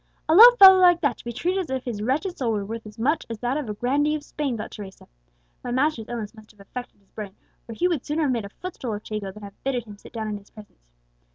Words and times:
"A 0.27 0.33
low 0.33 0.49
fellow 0.57 0.79
like 0.79 0.99
that 1.01 1.19
to 1.19 1.23
be 1.23 1.31
treated 1.31 1.59
as 1.65 1.69
if 1.69 1.83
his 1.85 2.01
wretched 2.01 2.35
soul 2.35 2.53
were 2.53 2.65
worth 2.65 2.87
as 2.87 2.97
much 2.97 3.23
as 3.29 3.37
that 3.37 3.55
of 3.55 3.69
a 3.69 3.75
grandee 3.75 4.15
of 4.15 4.23
Spain!" 4.23 4.57
thought 4.57 4.71
Teresa. 4.71 5.07
"My 5.63 5.69
master's 5.69 6.09
illness 6.09 6.33
must 6.33 6.49
have 6.49 6.59
affected 6.59 6.99
his 7.01 7.11
brain, 7.11 7.35
or 7.67 7.75
he 7.75 7.87
would 7.87 8.03
sooner 8.03 8.23
have 8.23 8.31
made 8.31 8.43
a 8.45 8.49
footstool 8.49 8.95
of 8.95 9.03
Chico 9.03 9.31
than 9.31 9.43
have 9.43 9.63
bidden 9.63 9.83
him 9.83 9.97
sit 9.99 10.11
down 10.13 10.27
in 10.27 10.39
his 10.39 10.49
presence!" 10.49 10.87